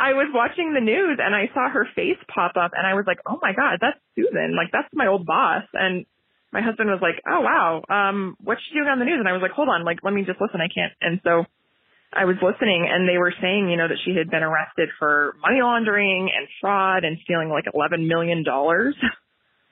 I 0.00 0.12
was 0.12 0.30
watching 0.32 0.72
the 0.72 0.80
news 0.80 1.18
and 1.20 1.34
I 1.34 1.50
saw 1.52 1.68
her 1.68 1.88
face 1.96 2.18
pop 2.32 2.52
up 2.56 2.70
and 2.76 2.86
I 2.86 2.94
was 2.94 3.04
like, 3.06 3.18
"Oh 3.26 3.38
my 3.42 3.52
god, 3.54 3.78
that's 3.80 3.98
Susan. 4.14 4.54
Like 4.54 4.70
that's 4.70 4.88
my 4.94 5.08
old 5.08 5.26
boss." 5.26 5.64
And 5.72 6.06
my 6.52 6.62
husband 6.62 6.90
was 6.90 7.00
like, 7.02 7.20
"Oh 7.26 7.40
wow, 7.40 7.82
um 7.90 8.36
what's 8.38 8.60
she 8.62 8.74
doing 8.74 8.88
on 8.88 9.00
the 9.00 9.04
news?" 9.04 9.18
And 9.18 9.28
I 9.28 9.32
was 9.32 9.42
like, 9.42 9.52
"Hold 9.52 9.68
on, 9.68 9.84
like 9.84 9.98
let 10.04 10.14
me 10.14 10.22
just 10.24 10.40
listen. 10.40 10.60
I 10.60 10.68
can't." 10.68 10.92
And 11.00 11.20
so 11.24 11.46
I 12.16 12.24
was 12.24 12.36
listening 12.42 12.88
and 12.90 13.08
they 13.08 13.18
were 13.18 13.34
saying, 13.42 13.68
you 13.68 13.76
know, 13.76 13.88
that 13.88 13.98
she 14.04 14.14
had 14.16 14.30
been 14.30 14.42
arrested 14.42 14.88
for 14.98 15.34
money 15.42 15.60
laundering 15.60 16.30
and 16.34 16.48
fraud 16.60 17.04
and 17.04 17.18
stealing 17.24 17.50
like 17.50 17.64
$11 17.66 18.06
million 18.06 18.44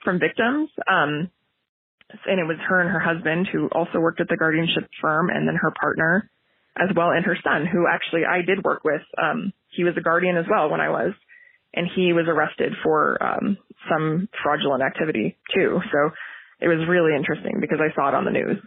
from 0.03 0.19
victims. 0.19 0.69
Um, 0.87 1.31
and 2.27 2.39
it 2.39 2.45
was 2.47 2.57
her 2.69 2.81
and 2.81 2.91
her 2.91 2.99
husband 2.99 3.47
who 3.51 3.67
also 3.73 3.99
worked 3.99 4.21
at 4.21 4.29
the 4.29 4.37
guardianship 4.37 4.87
firm 5.01 5.29
and 5.29 5.47
then 5.47 5.55
her 5.55 5.71
partner 5.71 6.29
as 6.77 6.89
well 6.95 7.09
and 7.11 7.25
her 7.25 7.37
son 7.43 7.65
who 7.65 7.87
actually 7.91 8.21
I 8.25 8.41
did 8.45 8.63
work 8.63 8.83
with. 8.83 9.01
Um, 9.17 9.51
he 9.69 9.83
was 9.83 9.95
a 9.97 10.01
guardian 10.01 10.37
as 10.37 10.45
well 10.49 10.69
when 10.69 10.81
I 10.81 10.89
was. 10.89 11.13
and 11.73 11.87
he 11.95 12.13
was 12.13 12.25
arrested 12.27 12.73
for 12.83 13.21
um, 13.21 13.57
some 13.89 14.29
fraudulent 14.43 14.81
activity 14.81 15.37
too. 15.53 15.79
So 15.91 16.11
it 16.61 16.67
was 16.67 16.87
really 16.87 17.15
interesting 17.15 17.59
because 17.59 17.79
I 17.81 17.93
saw 17.95 18.09
it 18.09 18.15
on 18.15 18.25
the 18.25 18.31
news. 18.31 18.57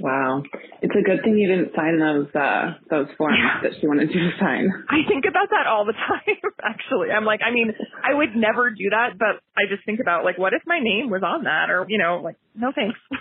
Wow. 0.00 0.42
It's 0.82 0.94
a 0.94 1.02
good 1.02 1.22
thing 1.24 1.36
you 1.36 1.48
didn't 1.48 1.74
sign 1.74 1.98
those 1.98 2.28
uh 2.34 2.78
those 2.90 3.08
forms 3.18 3.38
yeah. 3.38 3.62
that 3.62 3.78
she 3.80 3.86
wanted 3.86 4.10
you 4.10 4.20
to 4.20 4.32
sign. 4.38 4.70
I 4.88 5.06
think 5.08 5.24
about 5.28 5.50
that 5.50 5.66
all 5.66 5.84
the 5.84 5.92
time 6.08 6.38
actually. 6.62 7.10
I'm 7.10 7.24
like 7.24 7.40
I 7.44 7.52
mean, 7.52 7.72
I 8.02 8.14
would 8.14 8.36
never 8.36 8.70
do 8.70 8.90
that, 8.90 9.18
but 9.18 9.42
I 9.56 9.66
just 9.68 9.84
think 9.84 10.00
about 10.00 10.24
like 10.24 10.38
what 10.38 10.52
if 10.54 10.62
my 10.66 10.78
name 10.80 11.10
was 11.10 11.22
on 11.22 11.44
that 11.44 11.70
or 11.70 11.86
you 11.88 11.98
know, 11.98 12.20
like 12.22 12.36
no 12.54 12.72
thanks. 12.74 12.98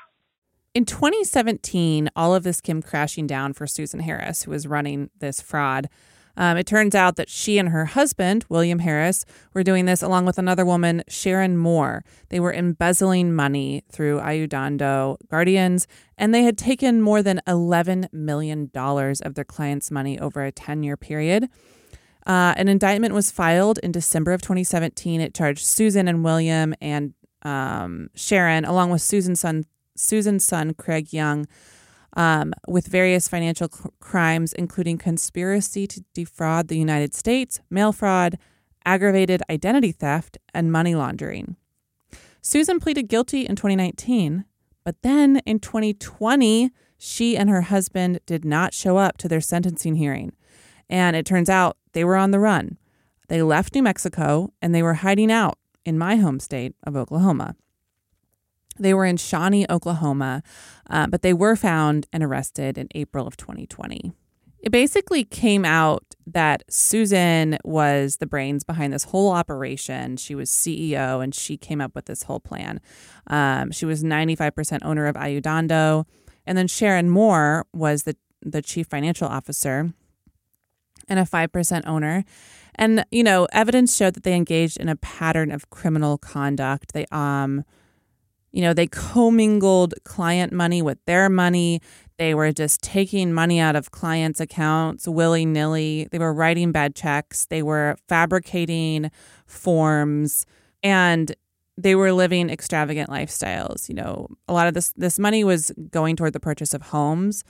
In 0.73 0.85
2017, 0.85 2.09
all 2.15 2.33
of 2.33 2.41
this 2.41 2.59
came 2.59 2.81
crashing 2.81 3.27
down 3.27 3.53
for 3.53 3.67
Susan 3.67 3.99
Harris, 3.99 4.43
who 4.43 4.51
was 4.51 4.65
running 4.65 5.11
this 5.19 5.39
fraud. 5.39 5.87
Um, 6.35 6.57
it 6.57 6.65
turns 6.65 6.95
out 6.95 7.15
that 7.17 7.29
she 7.29 7.57
and 7.57 7.69
her 7.69 7.85
husband, 7.85 8.45
William 8.49 8.79
Harris, 8.79 9.25
were 9.53 9.63
doing 9.63 9.85
this 9.85 10.01
along 10.01 10.25
with 10.25 10.37
another 10.37 10.65
woman, 10.65 11.03
Sharon 11.07 11.57
Moore. 11.57 12.03
They 12.29 12.39
were 12.39 12.53
embezzling 12.53 13.33
money 13.33 13.83
through 13.91 14.19
Ayudando 14.19 15.17
Guardians, 15.29 15.87
and 16.17 16.33
they 16.33 16.43
had 16.43 16.57
taken 16.57 17.01
more 17.01 17.21
than 17.21 17.41
$11 17.47 18.11
million 18.11 18.71
of 18.73 19.35
their 19.35 19.43
clients' 19.43 19.91
money 19.91 20.19
over 20.19 20.43
a 20.43 20.51
10 20.51 20.83
year 20.83 20.97
period. 20.97 21.49
Uh, 22.25 22.53
an 22.55 22.67
indictment 22.67 23.13
was 23.13 23.29
filed 23.29 23.79
in 23.79 23.91
December 23.91 24.31
of 24.31 24.41
2017. 24.41 25.21
It 25.21 25.33
charged 25.33 25.65
Susan 25.65 26.07
and 26.07 26.23
William 26.23 26.73
and 26.81 27.13
um, 27.43 28.09
Sharon, 28.15 28.65
along 28.65 28.91
with 28.91 29.01
Susan's 29.01 29.41
son, 29.41 29.65
Susan's 29.95 30.45
son, 30.45 30.73
Craig 30.73 31.11
Young, 31.11 31.45
um, 32.15 32.53
with 32.67 32.87
various 32.87 33.27
financial 33.27 33.67
crimes, 33.99 34.53
including 34.53 34.97
conspiracy 34.97 35.87
to 35.87 36.03
defraud 36.13 36.67
the 36.67 36.77
United 36.77 37.13
States, 37.13 37.59
mail 37.69 37.91
fraud, 37.91 38.37
aggravated 38.85 39.41
identity 39.49 39.91
theft, 39.91 40.37
and 40.53 40.71
money 40.71 40.95
laundering. 40.95 41.55
Susan 42.41 42.79
pleaded 42.79 43.07
guilty 43.07 43.45
in 43.45 43.55
2019, 43.55 44.45
but 44.83 45.01
then 45.01 45.37
in 45.45 45.59
2020, 45.59 46.71
she 46.97 47.37
and 47.37 47.49
her 47.49 47.61
husband 47.61 48.19
did 48.25 48.45
not 48.45 48.73
show 48.73 48.97
up 48.97 49.17
to 49.17 49.27
their 49.27 49.41
sentencing 49.41 49.95
hearing. 49.95 50.33
And 50.89 51.15
it 51.15 51.25
turns 51.25 51.49
out 51.49 51.77
they 51.93 52.03
were 52.03 52.15
on 52.15 52.31
the 52.31 52.39
run. 52.39 52.77
They 53.29 53.41
left 53.41 53.73
New 53.73 53.83
Mexico 53.83 54.53
and 54.61 54.75
they 54.75 54.83
were 54.83 54.95
hiding 54.95 55.31
out 55.31 55.57
in 55.85 55.97
my 55.97 56.17
home 56.17 56.39
state 56.39 56.75
of 56.83 56.95
Oklahoma. 56.95 57.55
They 58.79 58.93
were 58.93 59.05
in 59.05 59.17
Shawnee, 59.17 59.65
Oklahoma, 59.69 60.43
uh, 60.89 61.07
but 61.07 61.21
they 61.21 61.33
were 61.33 61.55
found 61.55 62.07
and 62.11 62.23
arrested 62.23 62.77
in 62.77 62.87
April 62.95 63.27
of 63.27 63.37
2020. 63.37 64.13
It 64.63 64.71
basically 64.71 65.25
came 65.25 65.65
out 65.65 66.15
that 66.25 66.63
Susan 66.69 67.57
was 67.65 68.17
the 68.17 68.25
brains 68.25 68.63
behind 68.63 68.93
this 68.93 69.03
whole 69.03 69.31
operation. 69.31 70.15
She 70.15 70.35
was 70.35 70.49
CEO 70.49 71.21
and 71.21 71.35
she 71.35 71.57
came 71.57 71.81
up 71.81 71.93
with 71.93 72.05
this 72.05 72.23
whole 72.23 72.39
plan. 72.39 72.79
Um, 73.27 73.71
she 73.71 73.85
was 73.85 74.05
95% 74.05 74.79
owner 74.83 75.05
of 75.07 75.17
Ayudando. 75.17 76.05
And 76.45 76.57
then 76.57 76.67
Sharon 76.67 77.09
Moore 77.09 77.65
was 77.73 78.03
the, 78.03 78.15
the 78.41 78.61
chief 78.61 78.87
financial 78.87 79.27
officer 79.27 79.91
and 81.09 81.19
a 81.19 81.23
5% 81.23 81.81
owner. 81.85 82.23
And, 82.75 83.05
you 83.11 83.23
know, 83.23 83.47
evidence 83.51 83.95
showed 83.95 84.13
that 84.13 84.23
they 84.23 84.33
engaged 84.33 84.77
in 84.77 84.87
a 84.87 84.95
pattern 84.95 85.51
of 85.51 85.69
criminal 85.69 86.17
conduct. 86.17 86.93
They, 86.93 87.05
um, 87.11 87.65
you 88.53 88.61
know, 88.61 88.73
they 88.73 88.87
commingled 88.87 89.95
client 90.05 90.53
money 90.53 90.81
with 90.81 90.99
their 91.05 91.27
money. 91.27 91.81
They 92.17 92.35
were 92.35 92.51
just 92.51 92.81
taking 92.83 93.33
money 93.33 93.59
out 93.59 93.75
of 93.75 93.91
clients' 93.91 94.39
accounts 94.39 95.07
willy 95.07 95.43
nilly. 95.43 96.07
They 96.11 96.19
were 96.19 96.33
writing 96.33 96.71
bad 96.71 96.95
checks. 96.95 97.47
They 97.47 97.63
were 97.63 97.97
fabricating 98.07 99.09
forms 99.47 100.45
and 100.83 101.35
they 101.77 101.95
were 101.95 102.13
living 102.13 102.51
extravagant 102.51 103.09
lifestyles. 103.09 103.89
You 103.89 103.95
know, 103.95 104.27
a 104.47 104.53
lot 104.53 104.67
of 104.67 104.75
this 104.75 104.93
this 104.95 105.17
money 105.17 105.43
was 105.43 105.71
going 105.89 106.15
toward 106.15 106.33
the 106.33 106.39
purchase 106.39 106.75
of 106.75 106.83
homes, 106.83 107.43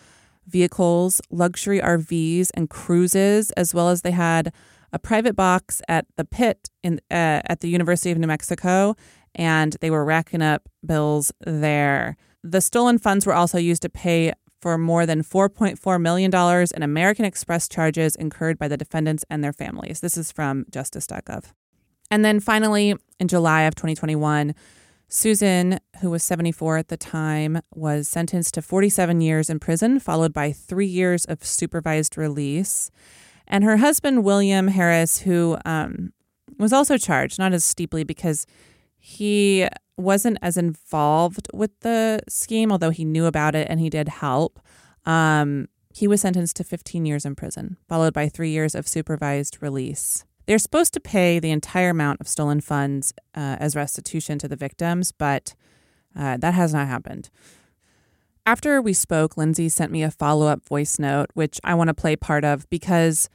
vehicles, 0.47 1.19
luxury 1.29 1.81
RVs, 1.81 2.49
and 2.53 2.69
cruises, 2.69 3.51
as 3.51 3.73
well 3.73 3.89
as 3.89 4.01
they 4.03 4.11
had 4.11 4.53
a 4.93 4.99
private 4.99 5.35
box 5.35 5.81
at 5.89 6.05
the 6.15 6.23
pit 6.23 6.69
in 6.83 7.01
uh, 7.11 7.41
at 7.49 7.59
the 7.59 7.67
University 7.67 8.11
of 8.11 8.17
New 8.17 8.27
Mexico 8.27 8.95
and 9.35 9.75
they 9.81 9.89
were 9.89 10.05
racking 10.05 10.41
up 10.41 10.69
bills 10.85 11.31
there. 11.41 12.15
The 12.43 12.61
stolen 12.61 12.99
funds 12.99 13.25
were 13.25 13.33
also 13.33 13.57
used 13.57 13.81
to 13.81 13.89
pay 13.89 14.33
for 14.61 14.77
more 14.77 15.05
than 15.05 15.23
$4.4 15.23 16.01
million 16.01 16.31
in 16.75 16.83
American 16.83 17.25
Express 17.25 17.67
charges 17.67 18.15
incurred 18.15 18.57
by 18.57 18.67
the 18.67 18.77
defendants 18.77 19.25
and 19.29 19.43
their 19.43 19.53
families. 19.53 19.99
This 19.99 20.17
is 20.17 20.31
from 20.31 20.65
justice.gov. 20.71 21.51
And 22.09 22.23
then 22.23 22.39
finally, 22.39 22.95
in 23.19 23.27
July 23.27 23.63
of 23.63 23.75
2021, 23.75 24.53
Susan, 25.09 25.79
who 25.99 26.09
was 26.09 26.23
74 26.23 26.77
at 26.77 26.87
the 26.87 26.97
time, 26.97 27.61
was 27.73 28.07
sentenced 28.07 28.53
to 28.53 28.61
47 28.61 29.21
years 29.21 29.49
in 29.49 29.59
prison, 29.59 29.99
followed 29.99 30.33
by 30.33 30.51
three 30.51 30.87
years 30.87 31.25
of 31.25 31.43
supervised 31.43 32.17
release. 32.17 32.89
And 33.47 33.63
her 33.63 33.77
husband, 33.77 34.23
William 34.23 34.67
Harris, 34.69 35.19
who 35.19 35.57
um, 35.65 36.13
was 36.57 36.73
also 36.73 36.97
charged, 36.97 37.39
not 37.39 37.53
as 37.53 37.63
steeply 37.63 38.03
because 38.03 38.45
he 38.97 39.67
wasn't 39.97 40.37
as 40.41 40.57
involved 40.57 41.47
with 41.53 41.71
the 41.81 42.21
scheme, 42.27 42.71
although 42.71 42.89
he 42.89 43.05
knew 43.05 43.25
about 43.25 43.55
it 43.55 43.67
and 43.69 43.79
he 43.79 43.89
did 43.89 44.07
help. 44.07 44.59
Um, 45.05 45.67
he 45.93 46.07
was 46.07 46.21
sentenced 46.21 46.55
to 46.55 46.63
15 46.63 47.05
years 47.05 47.25
in 47.25 47.35
prison, 47.35 47.77
followed 47.87 48.13
by 48.13 48.27
three 48.27 48.49
years 48.49 48.73
of 48.73 48.87
supervised 48.87 49.57
release. 49.61 50.25
They're 50.45 50.57
supposed 50.57 50.93
to 50.93 50.99
pay 50.99 51.39
the 51.39 51.51
entire 51.51 51.89
amount 51.89 52.19
of 52.19 52.27
stolen 52.27 52.61
funds 52.61 53.13
uh, 53.35 53.57
as 53.59 53.75
restitution 53.75 54.39
to 54.39 54.47
the 54.47 54.55
victims, 54.55 55.11
but 55.11 55.55
uh, 56.17 56.37
that 56.37 56.53
has 56.53 56.73
not 56.73 56.87
happened. 56.87 57.29
After 58.45 58.81
we 58.81 58.93
spoke, 58.93 59.37
Lindsey 59.37 59.69
sent 59.69 59.91
me 59.91 60.03
a 60.03 60.11
follow 60.11 60.47
up 60.47 60.67
voice 60.67 60.99
note, 60.99 61.29
which 61.33 61.61
I 61.63 61.75
want 61.75 61.87
to 61.87 61.93
play 61.93 62.15
part 62.15 62.43
of 62.43 62.69
because 62.69 63.29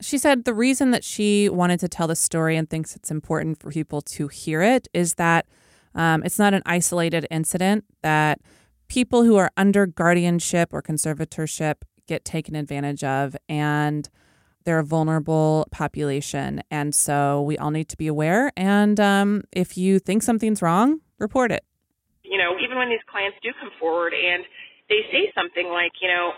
she 0.00 0.16
said 0.16 0.44
the 0.44 0.54
reason 0.54 0.92
that 0.92 1.04
she 1.04 1.48
wanted 1.48 1.80
to 1.80 1.88
tell 1.88 2.06
the 2.06 2.16
story 2.16 2.56
and 2.56 2.70
thinks 2.70 2.96
it's 2.96 3.10
important 3.10 3.60
for 3.60 3.70
people 3.70 4.00
to 4.00 4.28
hear 4.28 4.62
it 4.62 4.88
is 4.94 5.14
that 5.14 5.46
um, 5.94 6.22
it's 6.22 6.38
not 6.38 6.54
an 6.54 6.62
isolated 6.64 7.26
incident, 7.30 7.84
that 8.02 8.40
people 8.88 9.24
who 9.24 9.36
are 9.36 9.50
under 9.56 9.86
guardianship 9.86 10.72
or 10.72 10.80
conservatorship 10.80 11.74
get 12.06 12.24
taken 12.24 12.54
advantage 12.54 13.04
of, 13.04 13.36
and 13.48 14.08
they're 14.64 14.78
a 14.78 14.84
vulnerable 14.84 15.66
population. 15.70 16.62
And 16.70 16.94
so 16.94 17.42
we 17.42 17.58
all 17.58 17.70
need 17.70 17.88
to 17.90 17.96
be 17.96 18.06
aware. 18.06 18.52
And 18.56 18.98
um, 19.00 19.42
if 19.52 19.76
you 19.76 19.98
think 19.98 20.22
something's 20.22 20.62
wrong, 20.62 21.00
report 21.18 21.52
it. 21.52 21.64
You 22.28 22.36
know, 22.36 22.60
even 22.60 22.76
when 22.76 22.92
these 22.92 23.02
clients 23.08 23.40
do 23.40 23.50
come 23.56 23.72
forward 23.80 24.12
and 24.12 24.44
they 24.92 25.04
say 25.08 25.32
something 25.32 25.68
like, 25.72 25.92
you 26.04 26.12
know, 26.12 26.36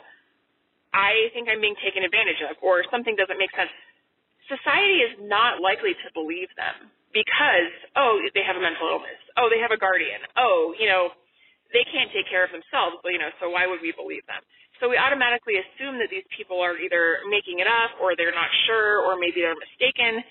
I 0.94 1.30
think 1.34 1.46
I'm 1.46 1.62
being 1.62 1.78
taken 1.82 2.02
advantage 2.02 2.42
of, 2.46 2.58
or 2.62 2.82
something 2.90 3.14
doesn't 3.14 3.38
make 3.38 3.50
sense. 3.54 3.70
Society 4.50 5.06
is 5.06 5.14
not 5.22 5.62
likely 5.62 5.94
to 5.94 6.08
believe 6.10 6.50
them 6.58 6.90
because, 7.14 7.70
oh, 7.94 8.18
they 8.34 8.42
have 8.42 8.58
a 8.58 8.62
mental 8.62 8.86
illness. 8.90 9.18
Oh, 9.38 9.46
they 9.46 9.62
have 9.62 9.70
a 9.70 9.78
guardian. 9.78 10.18
Oh, 10.34 10.74
you 10.74 10.90
know, 10.90 11.14
they 11.70 11.86
can't 11.94 12.10
take 12.10 12.26
care 12.26 12.42
of 12.42 12.50
themselves, 12.50 12.98
you 13.06 13.18
know, 13.18 13.30
so 13.38 13.50
why 13.50 13.70
would 13.70 13.78
we 13.78 13.94
believe 13.94 14.26
them? 14.26 14.42
So 14.82 14.90
we 14.90 14.98
automatically 14.98 15.60
assume 15.60 16.00
that 16.02 16.10
these 16.10 16.26
people 16.34 16.58
are 16.58 16.74
either 16.74 17.22
making 17.30 17.62
it 17.62 17.68
up 17.70 17.94
or 18.02 18.18
they're 18.18 18.34
not 18.34 18.50
sure 18.66 19.04
or 19.06 19.14
maybe 19.20 19.44
they're 19.44 19.58
mistaken. 19.58 20.24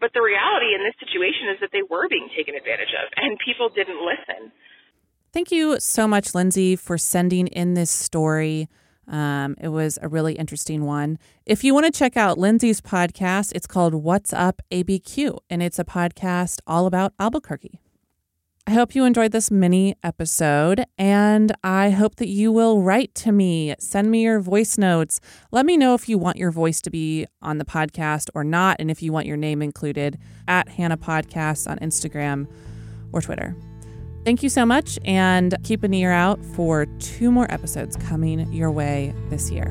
But 0.00 0.16
the 0.16 0.24
reality 0.24 0.72
in 0.72 0.80
this 0.80 0.96
situation 0.96 1.52
is 1.54 1.58
that 1.60 1.70
they 1.70 1.84
were 1.84 2.08
being 2.08 2.26
taken 2.32 2.56
advantage 2.56 2.90
of 2.96 3.06
and 3.20 3.36
people 3.44 3.68
didn't 3.68 4.00
listen. 4.00 4.50
Thank 5.32 5.52
you 5.52 5.78
so 5.78 6.08
much, 6.08 6.34
Lindsey, 6.34 6.74
for 6.74 6.98
sending 6.98 7.46
in 7.48 7.74
this 7.74 7.90
story. 7.90 8.68
Um, 9.06 9.56
it 9.60 9.68
was 9.68 9.98
a 10.02 10.08
really 10.08 10.34
interesting 10.34 10.84
one. 10.84 11.18
If 11.46 11.62
you 11.62 11.72
want 11.72 11.86
to 11.86 11.96
check 11.96 12.16
out 12.16 12.38
Lindsey's 12.38 12.80
podcast, 12.80 13.52
it's 13.54 13.66
called 13.66 13.94
What's 13.94 14.32
Up 14.32 14.60
ABQ, 14.72 15.38
and 15.48 15.62
it's 15.62 15.78
a 15.78 15.84
podcast 15.84 16.60
all 16.66 16.86
about 16.86 17.12
Albuquerque. 17.18 17.80
I 18.66 18.72
hope 18.72 18.94
you 18.94 19.04
enjoyed 19.04 19.32
this 19.32 19.50
mini 19.50 19.96
episode, 20.02 20.84
and 20.98 21.52
I 21.64 21.90
hope 21.90 22.16
that 22.16 22.28
you 22.28 22.52
will 22.52 22.82
write 22.82 23.14
to 23.16 23.32
me. 23.32 23.74
Send 23.78 24.10
me 24.10 24.22
your 24.22 24.38
voice 24.38 24.78
notes. 24.78 25.20
Let 25.50 25.64
me 25.64 25.76
know 25.76 25.94
if 25.94 26.08
you 26.08 26.18
want 26.18 26.36
your 26.36 26.52
voice 26.52 26.80
to 26.82 26.90
be 26.90 27.26
on 27.40 27.58
the 27.58 27.64
podcast 27.64 28.30
or 28.34 28.44
not, 28.44 28.76
and 28.78 28.90
if 28.90 29.02
you 29.02 29.12
want 29.12 29.26
your 29.26 29.36
name 29.36 29.62
included 29.62 30.18
at 30.46 30.68
Hannah 30.70 30.98
Podcasts 30.98 31.68
on 31.68 31.78
Instagram 31.78 32.46
or 33.12 33.20
Twitter. 33.20 33.56
Thank 34.24 34.42
you 34.42 34.48
so 34.48 34.66
much, 34.66 34.98
and 35.04 35.54
keep 35.64 35.82
an 35.82 35.94
ear 35.94 36.12
out 36.12 36.44
for 36.44 36.86
two 36.98 37.30
more 37.30 37.50
episodes 37.50 37.96
coming 37.96 38.52
your 38.52 38.70
way 38.70 39.14
this 39.30 39.50
year. 39.50 39.70